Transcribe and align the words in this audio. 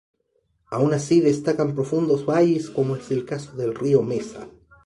Aun 0.75 0.95
así 0.95 1.21
destacan 1.21 1.75
profundos 1.75 2.25
valles 2.25 2.71
como 2.71 2.95
es 2.95 3.11
el 3.11 3.23
caso 3.23 3.51
del 3.51 3.67
del 3.67 3.75
río 3.75 4.01
Mesa. 4.01 4.47